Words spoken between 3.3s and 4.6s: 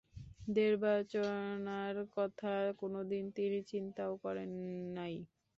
তিনি চিন্তাও করেন